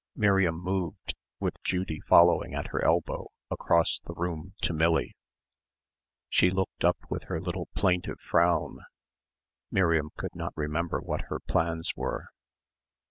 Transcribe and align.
Miriam 0.15 0.59
moved, 0.59 1.13
with 1.39 1.61
Judy 1.63 1.99
following 1.99 2.55
at 2.55 2.69
her 2.69 2.83
elbow, 2.83 3.27
across 3.51 3.99
the 3.99 4.15
room 4.15 4.55
to 4.63 4.73
Millie. 4.73 5.15
She 6.27 6.49
looked 6.49 6.83
up 6.83 6.97
with 7.11 7.25
her 7.25 7.39
little 7.39 7.67
plaintive 7.75 8.19
frown. 8.19 8.79
Miriam 9.69 10.09
could 10.17 10.33
not 10.33 10.57
remember 10.57 10.99
what 11.01 11.25
her 11.29 11.39
plans 11.39 11.91
were. 11.95 12.29